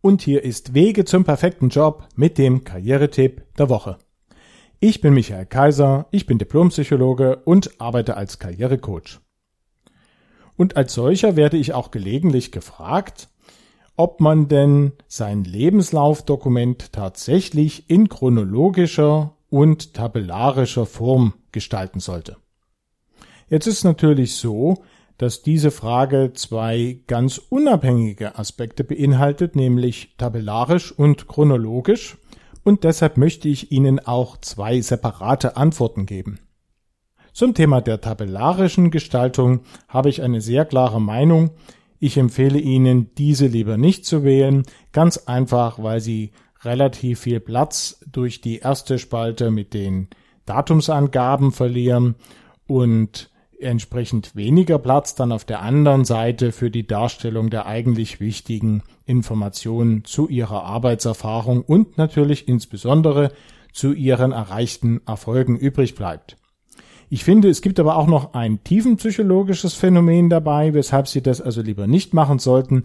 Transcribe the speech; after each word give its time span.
und 0.00 0.22
hier 0.22 0.44
ist 0.44 0.74
Wege 0.74 1.04
zum 1.04 1.24
perfekten 1.24 1.68
Job 1.68 2.08
mit 2.16 2.38
dem 2.38 2.64
Karrieretipp 2.64 3.42
der 3.56 3.68
Woche. 3.68 3.98
Ich 4.80 5.00
bin 5.00 5.12
Michael 5.12 5.46
Kaiser, 5.46 6.06
ich 6.10 6.26
bin 6.26 6.38
Diplompsychologe 6.38 7.42
und 7.44 7.80
arbeite 7.80 8.16
als 8.16 8.38
Karrierecoach. 8.38 9.20
Und 10.56 10.76
als 10.76 10.94
solcher 10.94 11.36
werde 11.36 11.56
ich 11.56 11.74
auch 11.74 11.90
gelegentlich 11.90 12.52
gefragt, 12.52 13.28
ob 13.96 14.20
man 14.20 14.48
denn 14.48 14.92
sein 15.06 15.44
Lebenslaufdokument 15.44 16.92
tatsächlich 16.92 17.90
in 17.90 18.08
chronologischer 18.08 19.36
und 19.50 19.92
tabellarischer 19.92 20.86
Form 20.86 21.34
gestalten 21.52 22.00
sollte. 22.00 22.36
Jetzt 23.48 23.66
ist 23.66 23.84
natürlich 23.84 24.36
so, 24.36 24.82
dass 25.20 25.42
diese 25.42 25.70
Frage 25.70 26.32
zwei 26.32 27.00
ganz 27.06 27.36
unabhängige 27.36 28.38
Aspekte 28.38 28.84
beinhaltet, 28.84 29.54
nämlich 29.54 30.14
tabellarisch 30.16 30.92
und 30.92 31.28
chronologisch, 31.28 32.16
und 32.64 32.84
deshalb 32.84 33.18
möchte 33.18 33.46
ich 33.46 33.70
Ihnen 33.70 33.98
auch 33.98 34.38
zwei 34.38 34.80
separate 34.80 35.58
Antworten 35.58 36.06
geben. 36.06 36.40
Zum 37.34 37.52
Thema 37.52 37.82
der 37.82 38.00
tabellarischen 38.00 38.90
Gestaltung 38.90 39.60
habe 39.88 40.08
ich 40.08 40.22
eine 40.22 40.40
sehr 40.40 40.64
klare 40.64 41.02
Meinung. 41.02 41.50
Ich 41.98 42.16
empfehle 42.16 42.58
Ihnen, 42.58 43.14
diese 43.16 43.46
lieber 43.46 43.76
nicht 43.76 44.06
zu 44.06 44.24
wählen, 44.24 44.62
ganz 44.92 45.18
einfach, 45.18 45.82
weil 45.82 46.00
sie 46.00 46.32
relativ 46.62 47.20
viel 47.20 47.40
Platz 47.40 48.02
durch 48.10 48.40
die 48.40 48.60
erste 48.60 48.98
Spalte 48.98 49.50
mit 49.50 49.74
den 49.74 50.08
Datumsangaben 50.46 51.52
verlieren 51.52 52.14
und 52.66 53.30
entsprechend 53.62 54.34
weniger 54.36 54.78
Platz 54.78 55.14
dann 55.14 55.32
auf 55.32 55.44
der 55.44 55.60
anderen 55.62 56.04
Seite 56.04 56.52
für 56.52 56.70
die 56.70 56.86
Darstellung 56.86 57.50
der 57.50 57.66
eigentlich 57.66 58.20
wichtigen 58.20 58.82
Informationen 59.06 60.04
zu 60.04 60.28
ihrer 60.28 60.64
Arbeitserfahrung 60.64 61.62
und 61.62 61.98
natürlich 61.98 62.48
insbesondere 62.48 63.32
zu 63.72 63.92
ihren 63.92 64.32
erreichten 64.32 65.00
Erfolgen 65.06 65.56
übrig 65.56 65.94
bleibt. 65.94 66.36
Ich 67.08 67.24
finde, 67.24 67.48
es 67.48 67.60
gibt 67.60 67.80
aber 67.80 67.96
auch 67.96 68.06
noch 68.06 68.34
ein 68.34 68.62
tiefenpsychologisches 68.62 69.74
Phänomen 69.74 70.30
dabei, 70.30 70.74
weshalb 70.74 71.08
Sie 71.08 71.22
das 71.22 71.40
also 71.40 71.60
lieber 71.60 71.86
nicht 71.86 72.14
machen 72.14 72.38
sollten, 72.38 72.84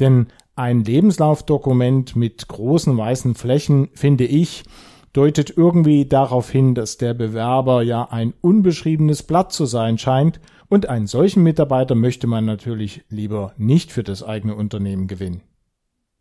denn 0.00 0.28
ein 0.56 0.84
Lebenslaufdokument 0.84 2.16
mit 2.16 2.48
großen 2.48 2.96
weißen 2.96 3.34
Flächen, 3.34 3.90
finde 3.94 4.24
ich, 4.24 4.64
deutet 5.12 5.52
irgendwie 5.56 6.06
darauf 6.06 6.50
hin, 6.50 6.74
dass 6.74 6.98
der 6.98 7.14
Bewerber 7.14 7.82
ja 7.82 8.04
ein 8.10 8.34
unbeschriebenes 8.40 9.22
Blatt 9.22 9.52
zu 9.52 9.66
sein 9.66 9.98
scheint 9.98 10.40
und 10.68 10.88
einen 10.88 11.06
solchen 11.06 11.42
Mitarbeiter 11.42 11.94
möchte 11.94 12.26
man 12.26 12.44
natürlich 12.44 13.02
lieber 13.08 13.52
nicht 13.56 13.90
für 13.90 14.02
das 14.02 14.22
eigene 14.22 14.54
Unternehmen 14.54 15.06
gewinnen. 15.06 15.42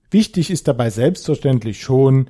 Wichtig 0.10 0.50
ist 0.50 0.68
dabei 0.68 0.90
selbstverständlich 0.90 1.82
schon, 1.82 2.30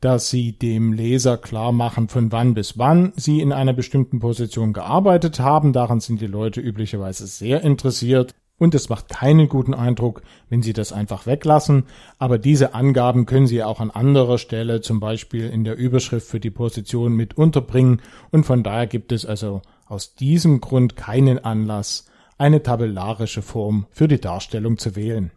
dass 0.00 0.30
Sie 0.30 0.52
dem 0.52 0.92
Leser 0.92 1.36
klar 1.36 1.72
machen, 1.72 2.08
von 2.08 2.32
wann 2.32 2.54
bis 2.54 2.78
wann 2.78 3.12
Sie 3.16 3.40
in 3.40 3.52
einer 3.52 3.72
bestimmten 3.72 4.20
Position 4.20 4.72
gearbeitet 4.72 5.40
haben. 5.40 5.72
Daran 5.72 6.00
sind 6.00 6.20
die 6.20 6.26
Leute 6.26 6.60
üblicherweise 6.60 7.26
sehr 7.26 7.62
interessiert. 7.62 8.34
Und 8.58 8.74
es 8.74 8.88
macht 8.88 9.08
keinen 9.08 9.48
guten 9.48 9.72
Eindruck, 9.72 10.22
wenn 10.48 10.62
Sie 10.62 10.72
das 10.72 10.92
einfach 10.92 11.26
weglassen. 11.26 11.84
Aber 12.18 12.38
diese 12.38 12.74
Angaben 12.74 13.24
können 13.24 13.46
Sie 13.46 13.62
auch 13.62 13.80
an 13.80 13.90
anderer 13.92 14.38
Stelle, 14.38 14.80
zum 14.80 14.98
Beispiel 14.98 15.48
in 15.48 15.62
der 15.62 15.76
Überschrift 15.76 16.26
für 16.26 16.40
die 16.40 16.50
Position 16.50 17.14
mit 17.14 17.38
unterbringen. 17.38 18.02
Und 18.30 18.44
von 18.44 18.64
daher 18.64 18.88
gibt 18.88 19.12
es 19.12 19.24
also 19.24 19.62
aus 19.86 20.14
diesem 20.14 20.60
Grund 20.60 20.96
keinen 20.96 21.38
Anlass, 21.38 22.06
eine 22.36 22.62
tabellarische 22.62 23.42
Form 23.42 23.86
für 23.90 24.08
die 24.08 24.20
Darstellung 24.20 24.76
zu 24.78 24.96
wählen. 24.96 25.30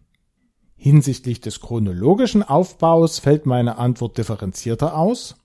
Hinsichtlich 0.76 1.42
des 1.42 1.60
chronologischen 1.60 2.42
Aufbaus 2.42 3.20
fällt 3.20 3.46
meine 3.46 3.78
Antwort 3.78 4.18
differenzierter 4.18 4.98
aus. 4.98 5.36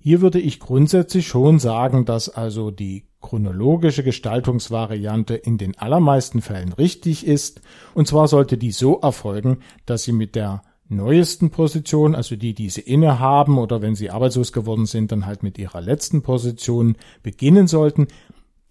Hier 0.00 0.22
würde 0.22 0.40
ich 0.40 0.58
grundsätzlich 0.58 1.26
schon 1.26 1.58
sagen, 1.58 2.06
dass 2.06 2.30
also 2.30 2.70
die 2.70 3.04
chronologische 3.24 4.04
Gestaltungsvariante 4.04 5.34
in 5.34 5.56
den 5.56 5.78
allermeisten 5.78 6.42
Fällen 6.42 6.74
richtig 6.74 7.26
ist, 7.26 7.62
und 7.94 8.06
zwar 8.06 8.28
sollte 8.28 8.58
die 8.58 8.70
so 8.70 9.00
erfolgen, 9.00 9.60
dass 9.86 10.02
Sie 10.02 10.12
mit 10.12 10.34
der 10.34 10.60
neuesten 10.90 11.48
Position, 11.48 12.14
also 12.14 12.36
die, 12.36 12.52
die 12.52 12.68
Sie 12.68 12.82
innehaben 12.82 13.56
oder 13.56 13.80
wenn 13.80 13.94
Sie 13.94 14.10
arbeitslos 14.10 14.52
geworden 14.52 14.84
sind, 14.84 15.10
dann 15.10 15.24
halt 15.24 15.42
mit 15.42 15.56
Ihrer 15.56 15.80
letzten 15.80 16.20
Position 16.20 16.96
beginnen 17.22 17.66
sollten. 17.66 18.08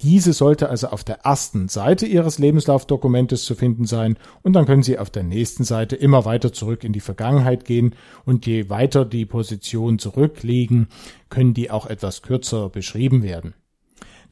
Diese 0.03 0.33
sollte 0.33 0.69
also 0.69 0.89
auf 0.89 1.03
der 1.03 1.21
ersten 1.21 1.67
Seite 1.67 2.05
Ihres 2.05 2.37
Lebenslaufdokumentes 2.37 3.45
zu 3.45 3.55
finden 3.55 3.85
sein 3.85 4.17
und 4.43 4.53
dann 4.53 4.67
können 4.67 4.83
Sie 4.83 4.99
auf 4.99 5.09
der 5.09 5.23
nächsten 5.23 5.63
Seite 5.63 5.95
immer 5.95 6.25
weiter 6.25 6.53
zurück 6.53 6.83
in 6.83 6.93
die 6.93 6.99
Vergangenheit 6.99 7.65
gehen 7.65 7.95
und 8.23 8.45
je 8.45 8.69
weiter 8.69 9.03
die 9.03 9.25
Positionen 9.25 9.97
zurückliegen, 9.97 10.89
können 11.29 11.55
die 11.55 11.71
auch 11.71 11.87
etwas 11.87 12.21
kürzer 12.21 12.69
beschrieben 12.69 13.23
werden. 13.23 13.55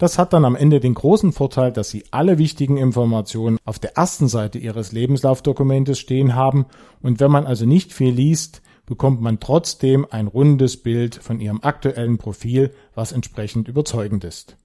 Das 0.02 0.18
hat 0.18 0.34
dann 0.34 0.46
am 0.46 0.56
Ende 0.56 0.80
den 0.80 0.96
großen 0.96 1.32
Vorteil, 1.32 1.72
dass 1.72 1.92
Sie 1.92 2.06
alle 2.10 2.40
wichtigen 2.40 2.76
Informationen 2.78 3.60
auf 3.66 3.78
der 3.78 3.98
ersten 3.98 4.28
Seite 4.28 4.58
Ihres 4.58 4.92
Lebenslaufdokumentes 4.92 6.00
stehen 6.00 6.34
haben 6.34 6.66
und 7.04 7.20
wenn 7.20 7.30
man 7.30 7.46
also 7.46 7.68
nicht 7.68 7.94
viel 7.94 8.12
liest, 8.12 8.64
bekommt 8.88 9.22
man 9.22 9.40
trotzdem 9.40 10.08
ein 10.10 10.26
rundes 10.26 10.78
Bild 10.78 11.14
von 11.14 11.40
Ihrem 11.40 11.60
aktuellen 11.62 12.18
Profil, 12.18 12.72
was 12.96 13.12
entsprechend 13.12 13.68
überzeugend 13.68 14.24
ist. 14.24 14.58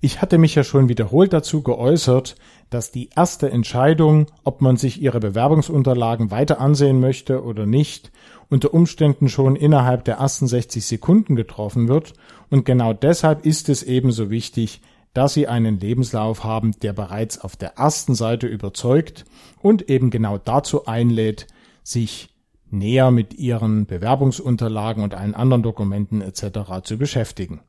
Ich 0.00 0.20
hatte 0.20 0.38
mich 0.38 0.54
ja 0.54 0.64
schon 0.64 0.88
wiederholt 0.88 1.32
dazu 1.32 1.62
geäußert, 1.62 2.36
dass 2.70 2.90
die 2.90 3.10
erste 3.16 3.50
Entscheidung, 3.50 4.26
ob 4.44 4.60
man 4.60 4.76
sich 4.76 5.00
ihre 5.00 5.20
Bewerbungsunterlagen 5.20 6.30
weiter 6.30 6.60
ansehen 6.60 7.00
möchte 7.00 7.42
oder 7.42 7.66
nicht, 7.66 8.12
unter 8.48 8.74
Umständen 8.74 9.28
schon 9.28 9.56
innerhalb 9.56 10.04
der 10.04 10.16
ersten 10.16 10.46
60 10.46 10.84
Sekunden 10.84 11.36
getroffen 11.36 11.88
wird 11.88 12.14
und 12.50 12.64
genau 12.64 12.92
deshalb 12.92 13.44
ist 13.44 13.68
es 13.68 13.82
ebenso 13.82 14.30
wichtig, 14.30 14.80
dass 15.14 15.34
Sie 15.34 15.48
einen 15.48 15.80
Lebenslauf 15.80 16.44
haben, 16.44 16.72
der 16.82 16.92
bereits 16.92 17.38
auf 17.38 17.56
der 17.56 17.78
ersten 17.78 18.14
Seite 18.14 18.46
überzeugt 18.46 19.24
und 19.62 19.88
eben 19.88 20.10
genau 20.10 20.36
dazu 20.36 20.86
einlädt, 20.86 21.46
sich 21.82 22.28
näher 22.70 23.10
mit 23.10 23.34
Ihren 23.34 23.86
Bewerbungsunterlagen 23.86 25.02
und 25.02 25.14
allen 25.14 25.34
anderen 25.34 25.62
Dokumenten 25.62 26.20
etc. 26.20 26.82
zu 26.82 26.98
beschäftigen. 26.98 27.60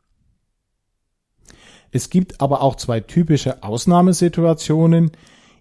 Es 1.92 2.10
gibt 2.10 2.42
aber 2.42 2.62
auch 2.62 2.76
zwei 2.76 3.00
typische 3.00 3.64
Ausnahmesituationen, 3.64 5.12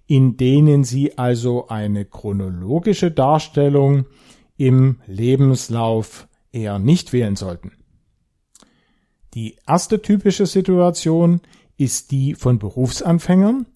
in 0.06 0.37
denen 0.37 0.84
Sie 0.84 1.19
also 1.19 1.69
eine 1.69 2.04
chronologische 2.04 3.10
Darstellung 3.10 4.06
im 4.56 5.00
Lebenslauf 5.06 6.28
eher 6.53 6.78
nicht 6.78 7.12
wählen 7.12 7.36
sollten. 7.36 7.72
Die 9.34 9.56
erste 9.66 10.00
typische 10.00 10.47
Situation 10.47 11.41
ist 11.76 12.10
die 12.10 12.34
von 12.34 12.59
Berufsanfängern, 12.59 13.66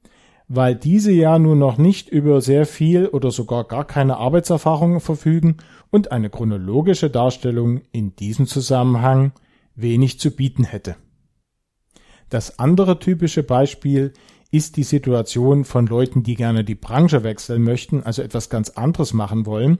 weil 0.48 0.74
diese 0.74 1.12
ja 1.12 1.38
nur 1.38 1.54
noch 1.54 1.76
nicht 1.76 2.08
über 2.08 2.40
sehr 2.40 2.66
viel 2.66 3.06
oder 3.06 3.30
sogar 3.30 3.64
gar 3.64 3.84
keine 3.86 4.16
Arbeitserfahrung 4.16 5.00
verfügen 5.00 5.58
und 5.90 6.12
eine 6.12 6.30
chronologische 6.30 7.10
Darstellung 7.10 7.82
in 7.92 8.16
diesem 8.16 8.46
Zusammenhang 8.46 9.32
wenig 9.74 10.18
zu 10.18 10.30
bieten 10.30 10.64
hätte. 10.64 10.96
Das 12.30 12.58
andere 12.58 12.98
typische 12.98 13.42
Beispiel 13.42 14.12
ist 14.50 14.76
die 14.76 14.84
Situation 14.84 15.64
von 15.64 15.86
Leuten, 15.86 16.22
die 16.22 16.34
gerne 16.34 16.64
die 16.64 16.74
Branche 16.74 17.22
wechseln 17.22 17.62
möchten, 17.62 18.02
also 18.02 18.22
etwas 18.22 18.48
ganz 18.48 18.70
anderes 18.70 19.12
machen 19.12 19.46
wollen. 19.46 19.78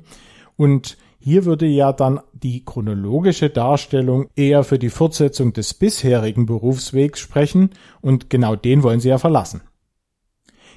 Und 0.57 0.97
hier 1.19 1.45
würde 1.45 1.67
ja 1.67 1.93
dann 1.93 2.21
die 2.33 2.65
chronologische 2.65 3.51
Darstellung 3.51 4.29
eher 4.37 4.65
für 4.65 4.79
die 4.79 4.91
Fortsetzung 4.91 5.53
des 5.53 5.75
bisherigen 5.75 6.47
Berufswegs 6.47 7.21
sprechen 7.21 7.71
und 8.01 8.31
genau 8.31 8.57
den 8.57 8.83
wollen 8.83 9.01
sie 9.01 9.11
ja 9.11 9.19
verlassen. 9.19 9.63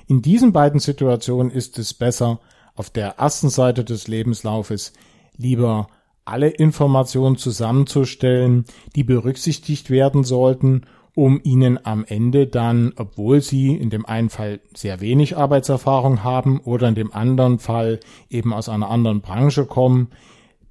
In 0.08 0.22
diesen 0.22 0.52
beiden 0.52 0.80
Situationen 0.80 1.52
ist 1.52 1.80
es 1.80 1.94
besser, 1.94 2.40
auf 2.76 2.90
der 2.90 3.20
ersten 3.20 3.50
Seite 3.50 3.84
des 3.84 4.08
Lebenslaufes 4.08 4.94
lieber 5.38 5.88
alle 6.26 6.50
Informationen 6.50 7.38
zusammenzustellen, 7.38 8.66
die 8.96 9.04
berücksichtigt 9.04 9.90
werden 9.90 10.24
sollten 10.24 10.82
um 11.16 11.40
ihnen 11.44 11.84
am 11.86 12.06
Ende 12.06 12.48
dann, 12.48 12.94
obwohl 12.98 13.42
sie 13.42 13.76
in 13.76 13.90
dem 13.90 14.06
einen 14.06 14.30
Fall 14.30 14.62
sehr 14.76 15.00
wenig 15.00 15.38
Arbeitserfahrung 15.38 16.24
haben 16.24 16.60
oder 16.60 16.88
in 16.88 16.96
dem 16.96 17.14
anderen 17.14 17.60
Fall 17.60 18.00
eben 18.30 18.54
aus 18.54 18.70
einer 18.70 18.90
anderen 18.90 19.22
Branche 19.22 19.66
kommen, 19.66 20.10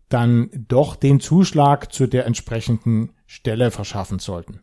dann 0.08 0.50
doch 0.68 0.96
den 0.96 1.20
Zuschlag 1.20 1.92
zu 1.92 2.06
der 2.06 2.26
entsprechenden 2.26 3.12
Stelle 3.26 3.70
verschaffen 3.70 4.18
sollten. 4.18 4.60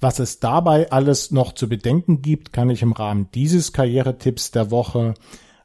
Was 0.00 0.18
es 0.18 0.40
dabei 0.40 0.90
alles 0.90 1.30
noch 1.30 1.52
zu 1.52 1.68
bedenken 1.68 2.20
gibt, 2.20 2.52
kann 2.52 2.68
ich 2.68 2.82
im 2.82 2.92
Rahmen 2.92 3.30
dieses 3.32 3.72
Karrieretipps 3.72 4.50
der 4.50 4.70
Woche 4.70 5.14